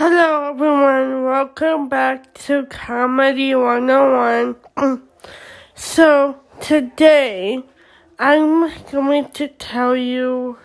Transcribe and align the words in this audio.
Hello, 0.00 0.50
everyone. 0.50 1.24
Welcome 1.24 1.88
back 1.88 2.32
to 2.46 2.66
Comedy 2.66 3.52
101. 3.52 5.02
so, 5.74 6.36
today 6.60 7.64
I'm 8.16 8.72
going 8.92 9.28
to 9.32 9.48
tell 9.48 9.96
you, 9.96 10.56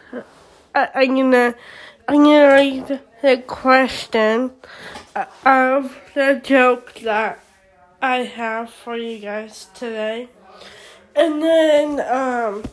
I, 0.75 0.88
I'm 0.93 1.15
gonna, 1.15 1.55
I'm 2.07 2.23
gonna 2.23 2.54
read 2.54 3.01
the 3.23 3.38
question 3.47 4.51
of 5.43 6.00
the 6.13 6.39
joke 6.43 6.93
that 7.02 7.39
I 8.04 8.18
have 8.18 8.70
for 8.70 8.95
you 8.95 9.18
guys 9.18 9.68
today. 9.73 10.29
And 11.15 11.41
then, 11.41 12.00
um, 12.02 12.63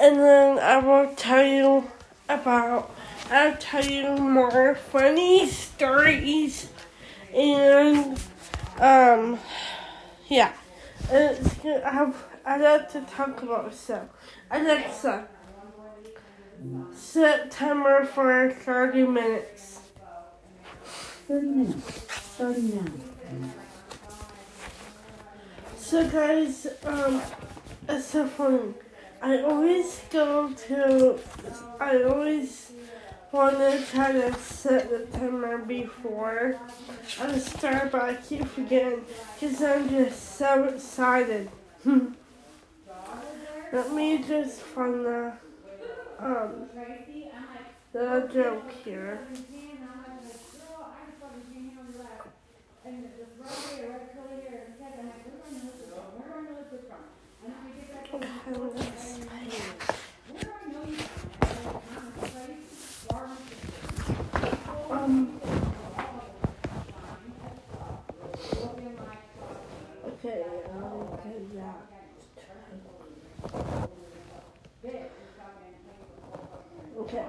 and 0.00 0.18
then 0.18 0.58
I 0.58 0.78
will 0.78 1.14
tell 1.14 1.46
you 1.46 1.88
about 2.28 2.97
I'll 3.30 3.56
tell 3.56 3.84
you 3.84 4.16
more 4.16 4.74
funny 4.74 5.46
stories 5.48 6.70
and 7.34 8.18
um 8.80 9.38
yeah. 10.28 10.52
Gonna 11.10 11.90
have 11.90 12.24
I 12.46 12.56
like 12.56 12.90
to 12.92 13.02
talk 13.02 13.42
about 13.42 13.74
so 13.74 14.08
Alexa 14.50 15.28
set 16.94 17.50
timer 17.50 18.06
for 18.06 18.50
thirty 18.50 19.04
minutes. 19.04 19.80
Thirty 21.26 21.46
minutes. 21.46 22.10
Starting 22.34 22.76
now. 22.76 23.50
So 25.76 26.08
guys, 26.08 26.66
um 26.84 27.20
it's 27.88 28.06
so 28.06 28.26
funny. 28.26 28.74
I 29.20 29.42
always 29.42 30.00
go 30.10 30.52
to 30.52 31.18
I 31.80 32.02
always 32.04 32.72
want 33.32 33.58
to 33.58 33.84
try 33.90 34.12
to 34.12 34.32
set 34.34 34.90
the 34.90 35.06
timer 35.18 35.58
before 35.58 36.56
I 37.20 37.38
start, 37.38 37.92
but 37.92 38.02
I 38.02 38.14
keep 38.14 38.46
forgetting 38.48 39.04
because 39.38 39.62
I'm 39.62 39.88
just 39.88 40.36
so 40.36 40.64
excited. 40.64 41.48
Let 41.84 42.12
me 43.92 44.22
just 44.22 44.62
find 44.62 45.04
the 45.04 45.32
um 46.18 46.68
the 47.92 48.30
joke 48.32 48.72
here. 48.84 49.20
Um, 65.08 65.40
okay, 70.06 70.44
I'll 70.70 71.20
get 71.24 71.54
that. 71.54 71.80
Okay. 76.98 77.24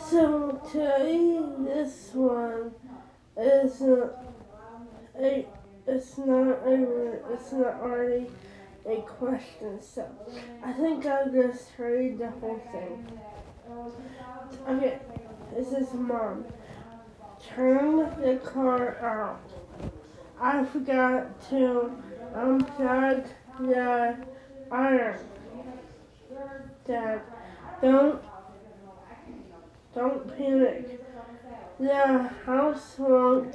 So 0.00 0.60
today, 0.72 1.42
this 1.58 2.10
one 2.12 2.74
is 3.36 3.82
a, 3.82 4.10
a 5.16 5.46
it's 5.86 6.18
not 6.18 6.58
a, 6.66 7.20
it's 7.32 7.52
not 7.52 7.74
already 7.74 8.26
a 9.16 9.24
question. 9.24 9.80
So 9.80 10.06
I 10.64 10.72
think 10.72 11.06
I'll 11.06 11.30
just 11.30 11.70
read 11.78 12.18
the 12.18 12.30
whole 12.30 12.60
thing. 12.72 13.06
Okay, 14.68 14.98
this 15.54 15.68
is 15.68 15.92
mom. 15.94 16.44
Turn 17.54 17.98
the 18.20 18.36
car 18.44 18.96
out. 18.98 19.40
I 20.40 20.64
forgot 20.64 21.48
to 21.50 21.92
unplug 22.34 23.28
the 23.60 24.16
iron. 24.70 25.20
Dad, 26.86 27.22
don't 27.82 28.22
don't 29.94 30.36
panic. 30.36 31.02
The 31.80 32.30
house 32.44 32.96
won't 32.98 33.54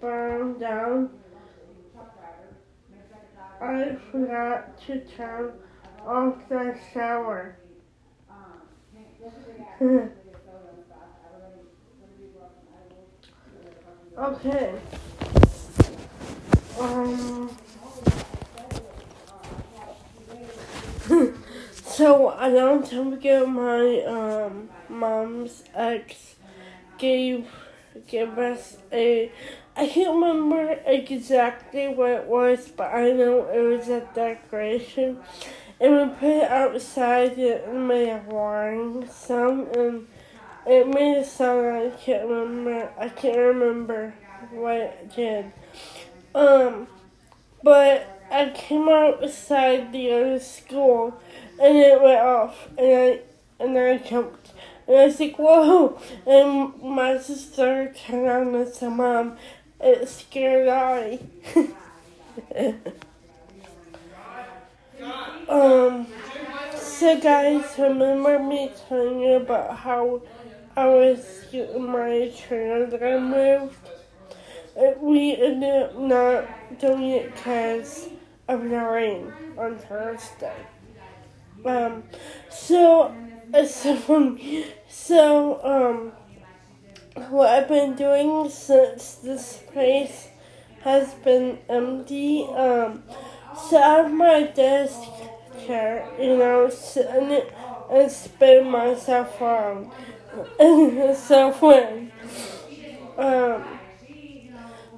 burn 0.00 0.58
down. 0.58 1.10
I 3.60 3.96
forgot 4.10 4.80
to 4.82 5.00
turn 5.06 5.52
off 6.06 6.34
the 6.48 6.78
shower. 6.92 7.56
okay. 14.18 14.74
Um. 16.78 17.56
so 21.72 22.28
I 22.30 22.50
don't 22.50 22.86
forget 22.86 23.48
my 23.48 24.02
um 24.02 24.68
mom's 24.88 25.64
ex 25.74 26.34
gave 26.98 27.48
gave 28.06 28.36
us 28.38 28.76
a 28.92 29.32
I 29.78 29.86
can't 29.88 30.14
remember 30.14 30.80
exactly 30.86 31.88
what 31.88 32.10
it 32.10 32.24
was, 32.24 32.72
but 32.74 32.94
I 32.94 33.10
know 33.12 33.46
it 33.52 33.60
was 33.60 33.88
a 33.90 34.08
decoration. 34.14 35.18
And 35.78 35.92
we 35.92 36.16
put 36.16 36.44
it 36.44 36.50
outside 36.50 37.36
and 37.36 37.86
made 37.86 38.08
a 38.08 38.18
whirring 38.20 39.06
sound 39.10 39.76
and 39.76 40.06
it 40.66 40.88
made 40.88 41.18
a 41.18 41.24
sound 41.26 41.76
I 41.76 41.90
can't 41.90 42.26
remember 42.26 42.90
I 42.98 43.10
can't 43.10 43.36
remember 43.36 44.14
what 44.50 44.76
it 44.76 45.14
did. 45.14 45.52
Um 46.34 46.86
but 47.62 48.22
I 48.30 48.48
came 48.54 48.88
outside 48.88 49.92
the 49.92 50.10
other 50.12 50.40
school 50.40 51.20
and 51.60 51.76
it 51.76 52.00
went 52.00 52.20
off 52.20 52.68
and 52.78 52.96
I 52.96 53.20
and 53.62 53.76
I 53.76 53.98
jumped 53.98 54.52
and 54.86 54.96
I 54.96 55.06
was 55.06 55.18
like, 55.18 55.36
whoa! 55.36 56.00
And 56.26 56.80
my 56.80 57.18
sister 57.18 57.92
turned 57.92 58.54
and 58.54 58.72
said, 58.72 58.92
Mom, 58.92 59.36
it 59.86 60.08
scared 60.08 60.68
I. 60.68 61.20
um, 65.48 66.06
so 66.74 67.20
guys, 67.20 67.74
remember 67.78 68.38
me 68.38 68.72
telling 68.88 69.20
you 69.20 69.34
about 69.34 69.76
how 69.78 70.22
I 70.76 70.86
was 70.86 71.44
getting 71.52 71.90
my 71.90 72.32
trailer 72.36 73.20
moved? 73.20 73.76
We 75.00 75.36
ended 75.36 75.82
up 75.82 75.98
not 75.98 76.78
doing 76.78 77.10
it 77.10 77.34
because 77.34 78.08
of 78.48 78.68
the 78.68 78.78
rain 78.78 79.32
on 79.56 79.78
Thursday. 79.78 80.66
Um, 81.64 82.02
so, 82.50 83.14
so, 83.66 84.38
so, 84.88 85.60
um, 85.64 86.12
what 87.16 87.48
I've 87.48 87.68
been 87.68 87.94
doing 87.94 88.48
since 88.50 89.16
this 89.16 89.62
place 89.72 90.28
has 90.82 91.14
been 91.14 91.58
empty, 91.68 92.44
um, 92.54 93.02
so 93.54 93.78
I 93.78 94.02
have 94.02 94.12
my 94.12 94.42
desk 94.44 95.00
chair, 95.66 96.08
you 96.18 96.36
know, 96.36 96.68
sit 96.68 97.06
in 97.06 97.30
it 97.30 97.52
and 97.90 98.10
spin 98.10 98.70
myself 98.70 99.40
around. 99.40 99.90
so 101.16 101.52
when, 101.60 102.12
um, 103.18 103.64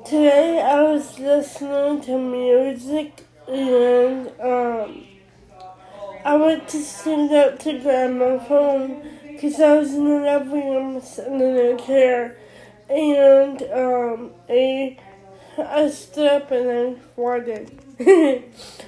today 0.04 0.60
I 0.60 0.82
was 0.82 1.18
listening 1.18 2.00
to 2.02 2.18
music 2.18 3.24
and, 3.46 4.32
um, 4.40 5.04
I 6.24 6.34
went 6.36 6.68
to 6.68 6.82
stand 6.82 7.32
up 7.32 7.58
to 7.60 7.78
grab 7.78 8.10
my 8.10 8.38
phone 8.38 9.02
because 9.40 9.60
I 9.60 9.74
was 9.78 9.94
in 9.94 10.04
the 10.04 10.44
room 10.50 11.00
sitting 11.00 11.40
in 11.40 11.56
a 11.56 11.76
chair 11.78 12.36
and 12.88 13.62
um, 13.72 14.32
I, 14.48 14.98
I 15.56 15.88
stood 15.90 16.26
up 16.26 16.50
and 16.50 16.68
I 16.98 17.00
farted. 17.16 17.70
and 18.00 18.44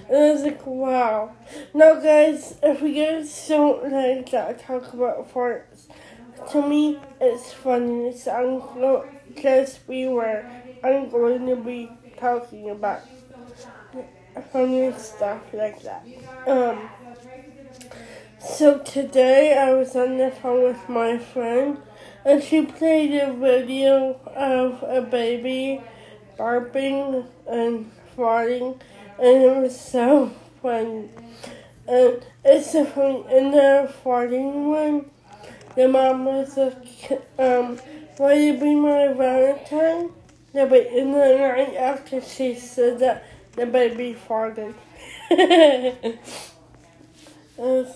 I 0.08 0.32
was 0.32 0.42
like, 0.42 0.66
wow. 0.66 1.34
Now, 1.72 1.94
guys, 2.00 2.58
if 2.64 2.82
you 2.82 2.94
guys 2.94 3.46
don't 3.48 3.92
like 3.92 4.30
that 4.32 4.48
I 4.48 4.52
talk 4.54 4.92
about 4.92 5.32
farts, 5.32 5.86
to 6.50 6.66
me, 6.66 7.00
it's 7.20 7.52
funny. 7.52 8.16
So 8.16 8.32
I'm 8.32 8.58
go- 8.80 9.06
just 9.40 9.86
beware. 9.86 10.50
I'm 10.82 11.08
going 11.10 11.46
to 11.46 11.56
be 11.56 11.96
talking 12.16 12.70
about 12.70 13.02
funny 14.52 14.92
stuff 14.94 15.42
like 15.52 15.82
that. 15.82 16.04
Um. 16.46 16.90
So 18.50 18.78
today 18.78 19.56
I 19.56 19.72
was 19.72 19.94
on 19.94 20.18
the 20.18 20.30
phone 20.30 20.64
with 20.64 20.88
my 20.88 21.18
friend 21.18 21.78
and 22.24 22.42
she 22.42 22.66
played 22.66 23.14
a 23.14 23.32
video 23.32 24.20
of 24.34 24.82
a 24.82 25.00
baby 25.02 25.80
barking 26.36 27.24
and 27.48 27.90
farting 28.16 28.80
and 29.20 29.42
it 29.42 29.56
was 29.56 29.80
so 29.80 30.32
funny. 30.60 31.08
And 31.86 32.26
it's 32.44 32.72
the 32.72 32.86
funny 32.86 33.24
in 33.30 33.52
the 33.52 33.94
farting 34.04 34.66
one. 34.66 35.10
The 35.76 35.86
mom 35.86 36.24
was 36.24 36.56
like, 36.56 37.22
um, 37.38 37.78
will 38.18 38.34
you 38.34 38.54
be 38.54 38.74
my 38.74 39.12
Valentine? 39.12 40.10
Yeah, 40.52 40.66
but 40.66 40.86
in 40.86 41.12
the 41.12 41.38
night 41.38 41.76
after 41.76 42.20
she 42.20 42.56
said 42.56 42.98
that, 42.98 43.24
the 43.52 43.66
baby 43.66 44.16
farted. 44.28 44.74
it 45.30 46.18
was 46.18 46.18
so 46.26 46.56
funny. 47.22 47.49
Um, 47.60 47.86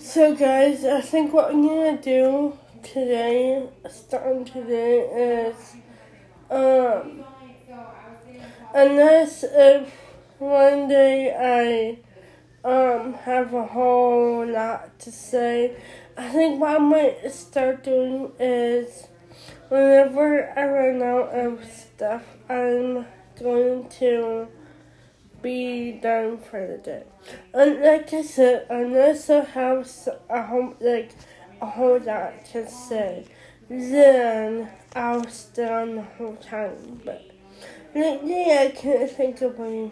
so 0.00 0.34
guys, 0.34 0.84
I 0.84 1.00
think 1.00 1.32
what 1.32 1.52
I'm 1.52 1.64
gonna 1.64 2.02
do 2.02 2.58
today, 2.82 3.68
starting 3.88 4.44
today, 4.44 5.52
is 5.52 5.76
um, 6.50 7.22
unless 8.74 9.44
if 9.44 9.94
one 10.40 10.88
day 10.88 11.36
I 11.38 12.68
um 12.68 13.14
have 13.14 13.54
a 13.54 13.66
whole 13.66 14.44
lot 14.44 14.98
to 14.98 15.12
say, 15.12 15.76
I 16.16 16.30
think 16.30 16.60
what 16.60 16.74
I 16.74 16.78
might 16.78 17.30
start 17.30 17.84
doing 17.84 18.32
is 18.40 19.06
whenever 19.68 20.50
I 20.58 20.64
run 20.66 21.00
out 21.00 21.28
of 21.28 21.64
stuff, 21.64 22.24
I'm 22.48 23.06
going 23.38 23.88
to 24.00 24.48
be 25.42 25.92
done 25.92 26.38
for 26.38 26.66
the 26.66 26.78
day. 26.78 27.04
And 27.54 27.80
like 27.80 28.12
I 28.12 28.22
said, 28.22 28.66
I 28.70 28.84
I 29.30 29.40
have 29.44 29.88
a 30.28 30.42
whole 30.42 30.74
like 30.80 31.12
a 31.60 31.66
whole 31.66 31.98
lot 31.98 32.44
to 32.52 32.68
say, 32.68 33.26
then 33.68 34.70
I'll 34.94 35.28
stay 35.28 35.68
on 35.68 35.96
the 35.96 36.02
whole 36.02 36.36
time. 36.36 37.00
But 37.04 37.30
lately, 37.94 38.52
I 38.52 38.72
can't 38.74 39.10
think 39.10 39.40
of 39.42 39.58
a 39.58 39.90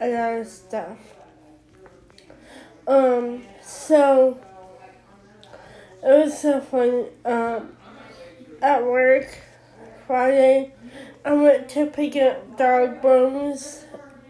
lot 0.00 0.38
of 0.40 0.46
stuff. 0.46 0.98
Um, 2.86 3.42
so 3.62 4.38
it 6.02 6.24
was 6.24 6.40
so 6.40 6.60
fun. 6.60 7.06
Um, 7.24 7.76
at 8.60 8.82
work 8.82 9.38
Friday, 10.06 10.72
I 11.24 11.32
went 11.32 11.68
to 11.70 11.86
pick 11.86 12.16
up 12.16 12.56
dog 12.56 13.02
bones. 13.02 13.84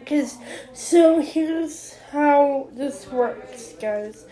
Cause 0.08 0.38
so 0.72 1.20
here's 1.20 1.94
how 2.12 2.68
this 2.72 3.06
works, 3.08 3.74
guys. 3.78 4.24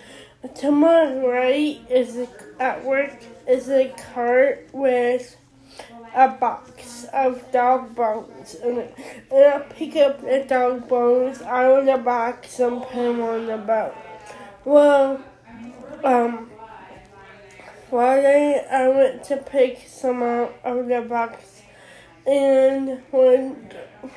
To 0.55 0.71
my 0.71 1.15
right 1.17 1.81
is 1.91 2.17
a, 2.17 2.29
at 2.59 2.83
work 2.83 3.19
is 3.47 3.69
a 3.69 3.95
cart 4.15 4.69
with 4.73 5.37
a 6.15 6.29
box 6.29 7.05
of 7.13 7.53
dog 7.53 7.95
bones. 7.95 8.55
And 8.55 8.89
I 9.31 9.59
pick 9.69 9.97
up 9.97 10.23
the 10.23 10.47
dog 10.49 10.89
bones 10.89 11.43
out 11.43 11.81
of 11.81 11.85
the 11.85 11.99
box 11.99 12.59
and 12.59 12.81
put 12.81 12.95
them 12.95 13.21
on 13.21 13.47
the 13.47 13.59
boat. 13.59 13.95
Well, 14.65 15.23
um, 16.05 16.51
Friday 17.91 18.67
I 18.71 18.89
went 18.89 19.25
to 19.25 19.37
pick 19.37 19.87
some 19.87 20.23
out 20.23 20.55
of 20.65 20.89
the 20.89 21.03
box 21.03 21.57
and 22.27 23.03
one 23.11 23.69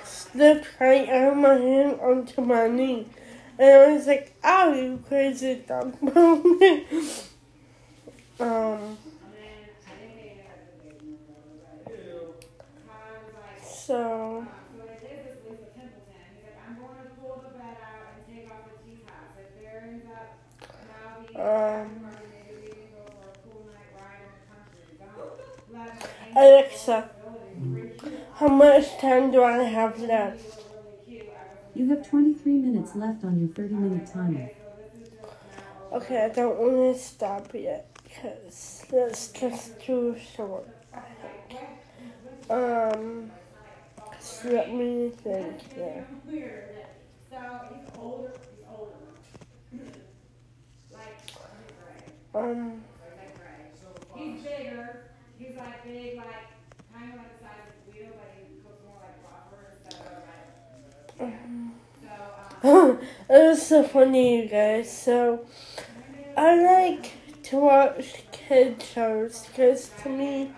slipped 0.04 0.68
right 0.80 1.08
out 1.10 1.34
of 1.34 1.38
my 1.38 1.56
hand 1.56 2.00
onto 2.02 2.42
my 2.42 2.68
knee. 2.68 3.08
And 3.58 3.82
I 3.82 3.94
was 3.94 4.08
like, 4.08 4.36
ow, 4.44 4.74
you 4.74 5.04
crazy 5.08 5.64
dog 5.68 5.98
um, 8.40 8.98
so, 13.64 14.46
um, 21.36 22.10
Alexa, 26.36 27.10
how 28.40 28.48
much 28.48 28.98
time 29.00 29.32
do 29.32 29.44
I 29.44 29.64
have 29.64 30.00
left? 30.00 30.64
You 31.76 31.90
have 31.90 32.10
23 32.10 32.54
minutes 32.54 32.96
left 32.96 33.24
on 33.24 33.40
your 33.40 33.50
30 33.50 33.74
minute 33.74 34.08
timer. 34.12 34.50
Okay, 35.92 36.26
I 36.26 36.30
don't 36.30 36.58
want 36.58 36.96
to 36.96 37.02
stop 37.02 37.54
yet 37.54 37.88
because 38.04 38.86
that's 38.92 39.28
just 39.30 39.80
too 39.82 40.16
short. 40.36 40.68
I 40.94 41.02
think. 41.22 41.62
Um, 42.50 43.32
so 44.20 44.50
let 44.50 44.74
me 44.74 45.10
think 45.10 45.74
here. 45.74 46.08
Um, 52.34 52.82
He's 54.16 54.44
bigger. 54.44 55.12
He's 55.38 55.56
like 55.56 55.84
big, 55.84 56.18
like 56.18 56.26
kind 56.94 57.14
of 57.14 57.20
like 57.20 57.40
the 57.40 57.44
size 57.44 57.68
of 57.70 57.94
Guido, 57.94 58.12
but 58.12 58.30
he 58.36 58.56
looks 58.64 58.84
more 58.86 59.00
like 59.00 59.18
Robert 59.24 59.80
instead 59.86 60.06
of 60.06 60.24
like. 60.28 61.40
So 62.62 62.70
um, 62.70 63.00
it 63.30 63.50
was 63.50 63.59
so 63.70 63.84
funny, 63.84 64.42
you 64.42 64.50
guys. 64.50 64.92
So, 64.92 65.46
I 66.36 66.60
like 66.60 67.12
to 67.44 67.58
watch 67.58 68.16
kid 68.32 68.82
shows 68.82 69.46
because 69.46 69.92
to 70.02 70.10
me, 70.10 70.52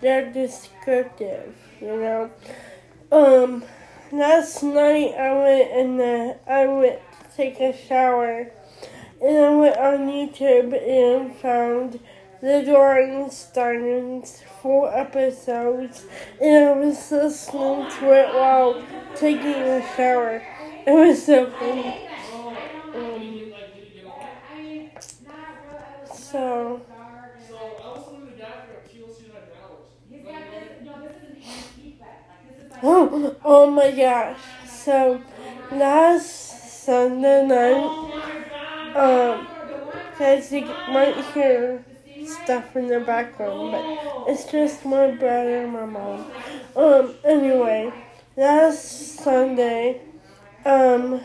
they're 0.00 0.32
descriptive, 0.32 1.54
you 1.80 1.96
know. 1.96 2.30
Um, 3.12 3.62
last 4.10 4.64
night 4.64 5.14
I 5.14 5.32
went 5.32 5.70
in 5.70 5.96
the, 5.96 6.38
I 6.48 6.66
went 6.66 6.98
to 7.22 7.36
take 7.36 7.60
a 7.60 7.72
shower 7.72 8.50
and 9.22 9.38
I 9.38 9.50
went 9.54 9.76
on 9.76 10.08
YouTube 10.08 10.74
and 10.74 11.36
found 11.36 12.00
the 12.42 12.64
Drawing 12.66 13.30
Startings 13.30 14.42
full 14.60 14.88
episodes 14.88 16.04
and 16.42 16.64
I 16.64 16.72
was 16.72 17.12
listening 17.12 17.88
to 18.00 18.12
it 18.12 18.34
while 18.34 18.82
taking 19.14 19.54
a 19.54 19.86
shower. 19.96 20.42
It 20.84 20.92
was 20.92 21.24
so 21.24 21.48
funny. 21.52 22.06
Um, 22.96 23.52
so, 26.14 26.14
So 26.14 27.56
I 27.56 27.88
was 27.92 28.06
one 28.12 28.22
of 28.22 28.30
the 28.30 28.36
guys 28.42 28.64
that 28.68 28.90
TLC 28.90 29.34
like 29.34 29.52
hours. 29.60 29.86
he's 30.10 30.24
got 30.24 30.50
this. 30.50 30.84
No, 30.84 30.92
this 31.02 31.16
is 31.16 31.22
an 31.22 31.36
antique 31.36 32.00
bed. 32.00 32.08
Like 32.28 32.56
this 32.56 32.64
is 32.64 32.70
like. 32.72 32.80
oh, 32.82 33.36
oh 33.44 33.70
my 33.70 33.90
gosh. 33.90 34.38
So, 34.66 35.20
last 35.72 36.82
Sunday 36.84 37.46
night, 37.46 38.94
um, 38.96 39.46
guys, 40.18 40.52
you 40.52 40.62
might 40.88 41.16
hear 41.34 41.84
stuff 42.24 42.76
in 42.76 42.86
the 42.88 43.00
background, 43.00 43.72
but 43.72 44.28
it's 44.30 44.44
just 44.50 44.84
my 44.86 45.10
brother 45.10 45.64
and 45.64 45.72
my 45.72 45.84
mom. 45.84 46.30
Um, 46.74 47.14
anyway, 47.24 47.92
last 48.36 49.16
Sunday, 49.20 50.00
um, 50.64 51.20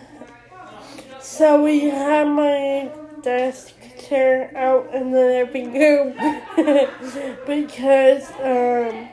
so 1.21 1.63
we 1.63 1.81
had 1.85 2.27
my 2.27 2.91
desk 3.21 3.73
chair 3.99 4.51
out 4.57 4.93
in 4.93 5.11
the 5.11 5.19
living 5.19 5.73
room 5.73 6.13
because, 7.45 8.31
um, 8.41 9.07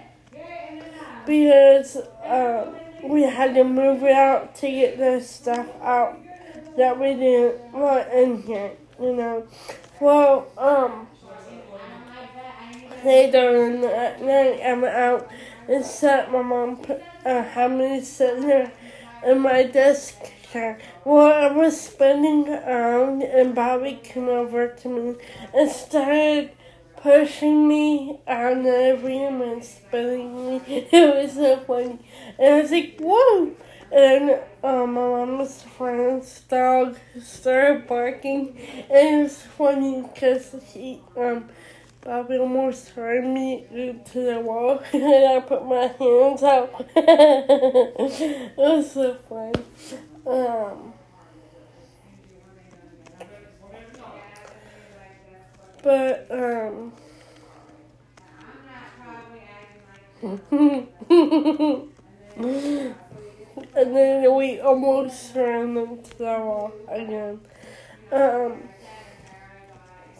because, 1.26 1.98
um, 2.24 2.74
we 3.02 3.22
had 3.22 3.54
to 3.54 3.64
move 3.64 4.02
it 4.02 4.12
out 4.12 4.54
to 4.56 4.68
get 4.70 4.98
the 4.98 5.20
stuff 5.20 5.68
out 5.82 6.18
that 6.76 6.98
we 6.98 7.14
didn't 7.14 7.72
want 7.72 8.08
in 8.12 8.42
here, 8.42 8.72
you 9.00 9.14
know. 9.14 9.46
Well, 10.00 10.48
um, 10.56 11.06
later 13.04 13.66
in 13.66 13.80
the 13.80 13.88
night, 14.20 14.60
I'm 14.64 14.84
out 14.84 15.28
and 15.68 15.84
set 15.84 16.32
my 16.32 16.42
mom 16.42 16.76
put, 16.78 17.02
uh, 17.24 17.42
had 17.42 17.72
me 17.72 18.00
sitting 18.00 18.46
there 18.48 18.72
in 19.24 19.40
my 19.40 19.64
desk 19.64 20.16
chair. 20.50 20.78
Well, 21.04 21.32
I 21.32 21.52
was 21.54 21.80
spinning 21.80 22.48
around 22.48 23.22
and 23.22 23.54
Bobby 23.54 24.00
came 24.02 24.28
over 24.28 24.68
to 24.68 24.88
me 24.88 25.16
and 25.54 25.70
started 25.70 26.50
pushing 26.96 27.68
me 27.68 28.18
of 28.26 28.62
the 28.64 28.98
room 29.02 29.42
and 29.42 29.64
spinning 29.64 30.34
me. 30.34 30.62
It 30.92 31.14
was 31.14 31.34
so 31.34 31.58
funny. 31.60 31.98
And 32.38 32.54
I 32.54 32.60
was 32.62 32.70
like, 32.70 32.98
whoa! 33.00 33.54
And 33.90 34.40
um, 34.62 34.94
my 34.94 35.00
mom's 35.00 35.62
friend's 35.62 36.40
dog 36.42 36.98
started 37.22 37.86
barking. 37.86 38.58
And 38.90 39.20
it 39.20 39.22
was 39.22 39.42
funny 39.42 40.02
because 40.02 40.54
he, 40.72 41.00
um, 41.16 41.48
Bobby 42.02 42.36
almost 42.38 42.92
threw 42.92 43.22
me 43.22 43.66
into 43.70 44.20
the 44.20 44.40
wall. 44.40 44.82
and 44.92 45.04
I 45.04 45.40
put 45.40 45.66
my 45.66 45.86
hands 45.86 46.42
out. 46.42 46.86
it 46.96 48.56
was 48.56 48.92
so 48.92 49.14
fun. 49.28 49.52
Um, 50.26 50.92
but, 55.82 56.26
um, 56.30 56.92
and 63.76 63.94
then 63.94 64.34
we 64.34 64.60
almost 64.60 65.34
ran 65.34 65.76
into 65.76 66.18
the 66.18 66.24
wall 66.24 66.72
again. 66.88 67.40
Um, 68.10 68.68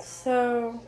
so, 0.00 0.80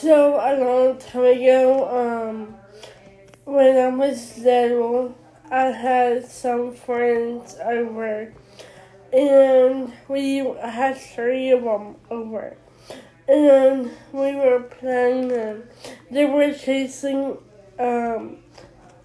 so 0.00 0.34
a 0.36 0.52
long 0.62 0.98
time 0.98 1.24
ago, 1.24 1.88
um, 2.28 2.54
when 3.44 3.76
I 3.76 3.88
was 3.96 4.38
little, 4.38 5.16
I 5.50 5.66
had 5.66 6.26
some 6.30 6.74
friends 6.74 7.56
over, 7.64 8.32
and 9.12 9.92
we 10.08 10.36
had 10.62 10.96
three 10.98 11.50
of 11.50 11.62
them 11.64 11.96
over, 12.10 12.56
and 13.28 13.90
we 14.12 14.34
were 14.36 14.60
playing, 14.60 15.32
and 15.32 15.64
they 16.10 16.24
were 16.26 16.52
chasing, 16.52 17.38
um, 17.78 18.38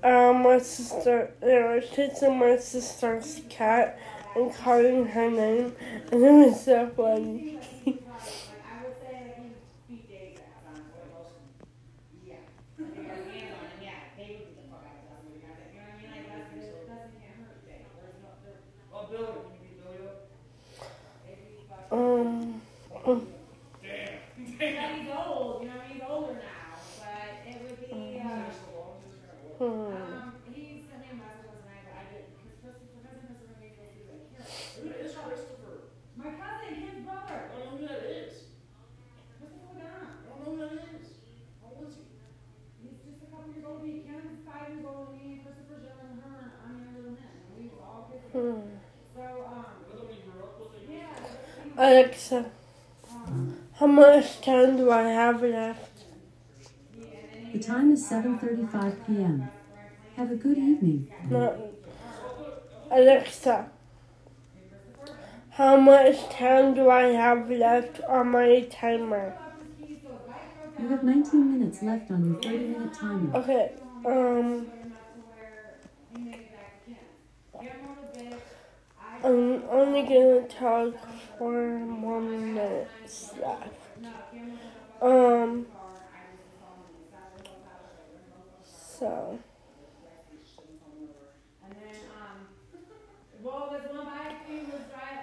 uh, 0.04 0.34
my 0.34 0.60
sister, 0.60 1.32
they 1.42 1.62
were 1.64 1.82
chasing 1.82 2.38
my 2.38 2.58
sister's 2.58 3.42
cat 3.50 4.00
and 4.36 4.54
calling 4.56 5.06
her 5.08 5.30
name, 5.32 5.74
and 6.12 6.24
it 6.24 6.32
was 6.32 6.64
so 6.66 6.90
funny. 6.96 7.60
I 7.86 8.84
would 8.84 8.96
say 9.00 9.14
like 9.14 9.38
he 9.38 9.96
beat 9.96 10.10
Dave 10.10 10.40
ass 10.40 10.66
on 10.68 10.76
it. 10.78 10.84
Yeah. 12.26 12.36
Because 12.78 12.96
hands 12.96 13.54
on 13.56 13.68
him, 13.70 13.80
yeah, 13.82 14.00
Dave 14.18 14.40
would 14.40 14.56
beat 14.56 14.58
the 14.58 14.72
fuck 14.72 14.84
out 14.84 14.98
of 14.98 15.32
Dustin. 15.40 15.70
You 15.72 15.80
know 15.80 15.86
what 15.86 15.94
I 15.94 16.02
mean? 16.02 16.10
Like 16.12 16.28
Dustin, 16.34 16.60
Dustin 16.88 17.14
can't 17.22 17.38
hurt 17.46 17.62
Dave. 17.68 17.88
There's 17.94 18.18
no, 18.24 18.30
there, 18.44 18.60
Oh, 18.92 19.06
Billy, 19.12 19.38
can 19.38 19.54
you 19.54 19.60
beat 19.62 19.78
Billy 19.84 20.02
up? 20.08 20.34
Dave 21.24 21.38
beats 21.98 22.66
fuck. 22.90 23.08
Um, 23.08 23.28
Damn. 23.84 24.18
Yeah, 24.60 24.96
he's 24.96 25.10
old, 25.14 25.62
you 25.64 25.68
know, 25.70 25.82
he's 25.88 26.02
older 26.08 26.34
now, 26.34 26.74
but 27.00 27.32
it 27.46 27.58
would 27.62 27.80
be, 27.84 28.20
uh, 28.20 28.50
hmm. 29.60 29.94
um, 29.94 30.34
he 30.52 30.84
sent 30.90 31.00
me 31.04 31.08
a 31.14 31.18
message 31.20 31.46
last 31.52 31.64
night, 31.70 31.84
but 31.86 31.94
I 31.94 32.04
didn't, 32.10 32.34
because 32.34 32.58
Christopher, 32.64 32.98
cousin 33.04 33.28
Christopher 33.30 33.60
made 33.62 33.76
me 33.78 33.88
do 33.94 34.04
it. 34.10 34.26
Here, 34.34 34.46
Who 34.82 34.88
is 35.04 35.12
Christopher? 35.14 35.94
my 36.18 36.32
cousin, 36.34 36.74
his 36.82 36.98
I 36.98 37.06
brother, 37.06 37.40
don't 37.54 37.62
know 37.62 37.78
who 37.78 37.86
that 37.88 38.04
is. 38.08 38.34
Christopher 39.38 39.68
Wadana. 39.78 40.04
I 40.18 40.34
don't 40.34 40.42
know 40.42 40.50
who 40.50 40.58
that 40.64 40.74
is. 40.98 41.06
How 41.62 41.70
old 41.78 41.86
is 41.86 41.96
he? 42.00 42.06
He's 42.82 42.98
just 43.06 43.20
a 43.22 43.28
couple 43.30 43.52
years 43.54 43.66
older, 43.70 43.86
he, 43.86 44.02
Kevin's 44.08 44.42
five 44.48 44.68
years 44.74 44.86
older 44.88 45.12
than 45.12 45.20
me, 45.22 45.28
and 45.38 45.42
Christopher's 45.46 45.84
younger 45.86 46.08
than 46.10 46.20
her, 46.26 46.42
I'm 46.66 46.74
younger 46.82 47.02
than 47.06 47.16
him, 47.20 47.32
and 47.38 47.54
we 47.60 47.64
was 47.70 47.80
all 47.84 48.08
kids. 48.10 48.32
Hmm. 48.34 48.80
So, 49.14 49.22
um, 49.46 49.62
I 49.62 49.92
thought 49.94 50.10
we 50.10 50.18
grew 50.26 50.40
up 50.42 50.56
with 50.58 50.72
him. 50.82 50.88
yeah, 50.90 51.14
he- 51.62 51.73
Alexa, 51.84 52.46
how 53.74 53.88
much 53.88 54.40
time 54.40 54.78
do 54.78 54.90
I 54.90 55.02
have 55.02 55.42
left? 55.44 56.04
yeah, 56.96 57.04
and 57.34 57.46
then 57.46 57.52
The 57.52 57.60
time 57.60 57.92
is 57.92 58.10
7:35 58.10 59.06
p.m. 59.06 59.50
Have 60.16 60.32
a 60.32 60.36
good 60.38 60.58
evening. 60.58 61.10
No. 61.30 61.74
Alexa, 62.90 63.70
how 65.50 65.75
much 65.75 66.30
time 66.30 66.74
do 66.74 66.90
I 66.90 67.08
have 67.24 67.50
left 67.50 68.00
on 68.08 68.30
my 68.30 68.62
timer? 68.72 69.34
You 70.80 70.88
have 70.88 71.04
19 71.04 71.52
minutes 71.52 71.84
left 71.84 72.10
on 72.12 72.24
your 72.24 72.36
30-minute 72.36 72.94
timer. 72.94 73.38
Okay, 73.40 73.72
um, 74.06 74.68
I'm 79.24 79.63
only 79.70 80.04
gonna 80.04 80.48
talk 80.48 80.94
one 81.40 82.54
minutes 82.54 83.34
left. 83.42 83.74
Um, 85.02 85.68
so, 88.63 89.40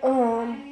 um, 0.02 0.64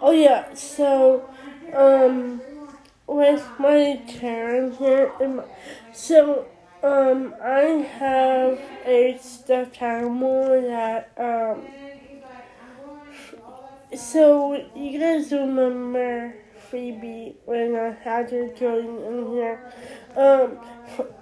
oh 0.00 0.10
yeah, 0.12 0.54
so, 0.54 1.28
um, 1.72 2.45
with 3.16 3.50
my 3.58 4.00
in 5.20 5.36
my, 5.36 5.44
so, 5.92 6.46
um, 6.82 7.34
I 7.42 7.88
have 7.98 8.60
a 8.84 9.18
stuffed 9.20 9.80
animal 9.80 10.62
that, 10.62 11.10
um, 11.16 11.68
So 13.94 14.54
you 14.74 14.98
guys 14.98 15.32
remember 15.32 16.34
Phoebe 16.70 17.36
when 17.44 17.74
I 17.76 17.90
had 18.02 18.30
her 18.30 18.48
join 18.48 18.98
in 19.08 19.26
here? 19.32 19.60
Um, 20.16 20.58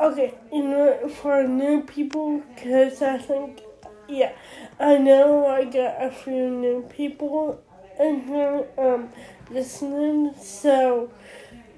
okay, 0.01 0.35
you 0.53 0.63
know, 0.63 1.09
for 1.09 1.45
new 1.47 1.83
people, 1.83 2.43
because 2.55 3.03
I 3.03 3.19
think, 3.19 3.63
yeah, 4.09 4.33
I 4.81 4.99
know 4.99 5.47
I 5.47 5.65
got 5.65 6.03
a 6.03 6.11
few 6.11 6.51
new 6.51 6.83
people 6.89 7.63
in 7.99 8.23
here 8.27 8.67
um 8.79 9.11
listening. 9.51 10.35
So, 10.41 11.11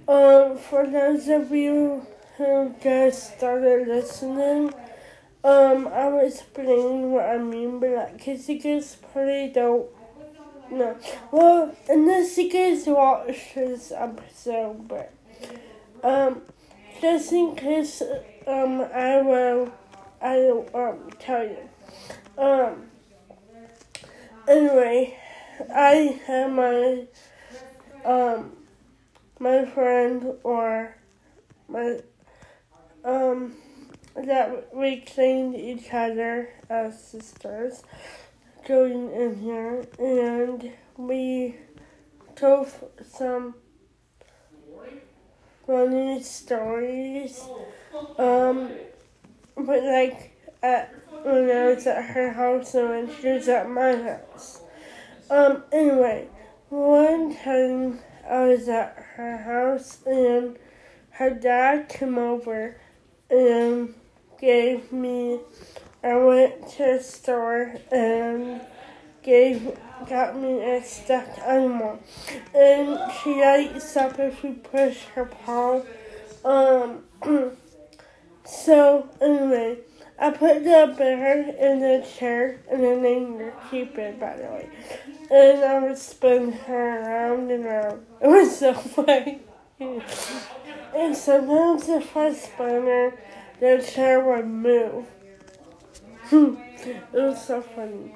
um, 0.09 0.57
for 0.57 0.87
those 0.87 1.29
of 1.29 1.51
you 1.51 2.07
who 2.37 2.75
just 2.83 3.37
started 3.37 3.89
listening. 3.89 4.73
Um, 5.45 5.87
I 5.89 6.09
will 6.09 6.27
explain 6.27 7.13
what 7.13 7.25
I 7.27 7.39
mean 7.39 7.79
by 7.79 7.89
that, 7.89 8.17
because 8.17 8.49
you 8.49 8.59
guys 8.59 8.97
probably 9.13 9.49
don't 9.49 9.87
know. 10.71 10.97
Well, 11.31 11.75
unless 11.89 12.37
you 12.37 12.51
guys 12.51 12.85
watch 12.87 13.55
this 13.55 13.93
episode, 13.93 14.89
but 14.89 15.13
um, 16.03 16.43
just 17.01 17.33
in 17.33 17.55
case, 17.55 18.03
um, 18.47 18.81
I 18.93 19.23
will, 19.23 19.73
I 20.21 20.37
will 20.37 20.69
um 20.75 21.11
tell 21.21 21.45
you. 21.45 21.69
Um. 22.37 22.89
Anyway, 24.49 25.17
I 25.73 26.21
have 26.27 26.51
my 26.51 27.07
um 28.05 28.57
my 29.39 29.65
friend 29.65 30.35
or 30.43 30.97
my 31.69 32.01
um 33.05 33.55
that 34.15 34.75
we 34.75 35.01
claimed 35.01 35.55
each 35.55 35.93
other 35.93 36.49
as 36.71 37.03
sisters 37.03 37.83
going 38.67 39.13
in 39.13 39.39
here 39.39 39.85
and 39.99 40.73
we 40.97 41.55
told 42.35 42.69
some 43.05 43.55
funny 45.67 46.23
stories. 46.23 47.49
Um, 48.19 48.71
but 49.57 49.83
like 49.83 50.37
at 50.63 50.95
when 51.23 51.51
I 51.51 51.75
was 51.75 51.87
at 51.87 52.05
her 52.05 52.33
house 52.33 52.75
and 52.75 52.89
when 52.89 53.17
she 53.21 53.29
was 53.29 53.49
at 53.49 53.69
my 53.69 53.97
house. 53.97 54.63
Um, 55.29 55.65
anyway, 55.73 56.29
one 56.69 57.37
time 57.37 57.99
I 58.29 58.47
was 58.47 58.69
at 58.69 59.06
her 59.17 59.39
house 59.39 59.99
and 60.07 60.59
her 61.11 61.31
dad 61.31 61.89
came 61.89 62.19
over 62.19 62.77
and 63.31 63.95
gave 64.39 64.93
me 64.93 65.41
I 66.05 66.15
went 66.17 66.69
to 66.73 66.85
the 66.85 67.03
store 67.03 67.75
and 67.91 68.61
gave 69.23 69.77
got 70.09 70.37
me 70.39 70.63
a 70.63 70.85
stuffed 70.85 71.41
animal. 71.41 71.99
And 72.55 73.13
she 73.13 73.41
lights 73.41 73.97
up 73.97 74.19
if 74.19 74.45
you 74.45 74.53
push 74.53 75.05
her 75.15 75.25
paw. 75.25 75.83
Um 76.45 77.03
so 78.45 79.09
anyway, 79.21 79.79
I 80.19 80.31
put 80.31 80.65
the 80.65 80.95
bear 80.97 81.49
in 81.51 81.81
the 81.81 82.07
chair 82.19 82.61
and 82.71 82.83
then 82.83 83.03
named 83.03 83.41
her 83.41 83.53
Cupid 83.69 84.19
by 84.19 84.37
the 84.37 84.45
way. 84.45 84.71
And 85.31 85.65
I 85.65 85.79
would 85.81 85.99
spin 85.99 86.53
her 86.53 87.03
around 87.03 87.51
and 87.51 87.67
around. 87.67 88.07
It 88.23 88.29
was 88.29 88.59
so 88.59 88.73
funny. 88.73 89.41
and 89.79 91.17
sometimes 91.17 91.89
if 91.89 92.17
I 92.17 92.33
spun 92.33 92.87
her, 92.87 93.19
the 93.61 93.87
chair 93.87 94.25
would 94.25 94.47
move. 94.47 95.05
it 96.33 97.13
was 97.13 97.45
so 97.45 97.61
funny. 97.61 98.15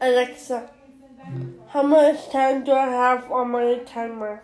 Alexa, 0.00 0.70
how 1.68 1.82
much 1.82 2.30
time 2.30 2.64
do 2.64 2.72
I 2.72 2.86
have 2.86 3.30
on 3.30 3.50
my 3.50 3.78
timer? 3.86 4.42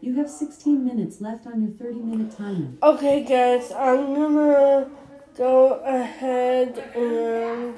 You 0.00 0.14
have 0.14 0.30
16 0.30 0.84
minutes 0.84 1.20
left 1.20 1.46
on 1.46 1.60
your 1.60 1.70
30-minute 1.72 2.36
timer. 2.36 2.68
Okay, 2.82 3.24
guys, 3.24 3.72
I'm 3.72 4.14
gonna 4.14 4.88
go 5.36 5.80
ahead 5.84 6.78
and 6.94 7.74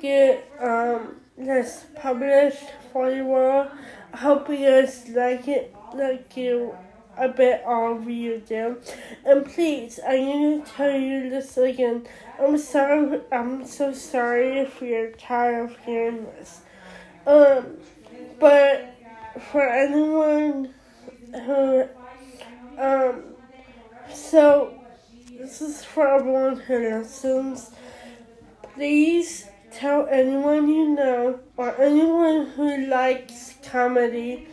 get 0.00 0.50
um 0.60 1.16
this 1.38 1.86
published 1.94 2.64
for 2.92 3.08
you 3.08 3.32
all. 3.32 3.70
I 4.12 4.16
hope 4.16 4.48
you 4.48 4.58
guys 4.58 5.08
like 5.10 5.46
it, 5.46 5.74
like 5.94 6.36
you 6.36 6.74
a 7.16 7.28
bit 7.28 7.62
of 7.64 8.08
you 8.08 8.42
do. 8.44 8.78
And 9.24 9.46
please, 9.46 10.00
I'm 10.04 10.26
gonna 10.26 10.64
tell 10.66 10.98
you 10.98 11.30
this 11.30 11.56
again. 11.56 12.08
I'm 12.40 12.58
sorry. 12.58 13.20
I'm 13.30 13.64
so 13.64 13.92
sorry 13.92 14.58
if 14.58 14.82
you're 14.82 15.12
tired 15.12 15.70
of 15.70 15.78
hearing 15.78 16.24
this. 16.24 16.62
Um, 17.26 17.76
but 18.40 18.96
for 19.52 19.68
anyone 19.68 20.74
who, 21.32 21.88
um, 22.78 23.22
so 24.12 24.74
this 25.38 25.60
is 25.60 25.84
for 25.84 26.06
everyone 26.06 26.56
who 26.56 26.78
listens. 26.78 27.70
Please 28.74 29.48
tell 29.72 30.06
anyone 30.10 30.68
you 30.68 30.88
know 30.90 31.40
or 31.56 31.80
anyone 31.80 32.46
who 32.46 32.86
likes 32.86 33.54
comedy 33.62 34.48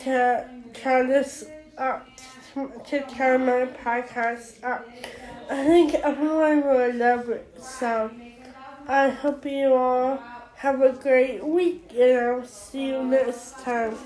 to 0.00 0.48
count 0.74 1.08
this 1.08 1.44
up, 1.76 2.06
to, 2.54 2.72
to 2.86 3.02
count 3.02 3.46
my 3.46 3.66
podcast 3.84 4.62
up. 4.62 4.86
I 5.50 5.64
think 5.64 5.94
everyone 5.94 6.64
will 6.64 6.94
love 6.94 7.28
it. 7.30 7.56
So 7.60 8.10
I 8.86 9.08
hope 9.08 9.44
you 9.46 9.74
all 9.74 10.22
have 10.56 10.82
a 10.82 10.92
great 10.92 11.44
week 11.44 11.92
and 11.96 12.18
I'll 12.18 12.44
see 12.44 12.88
you 12.88 13.02
next 13.02 13.60
time. 13.60 13.96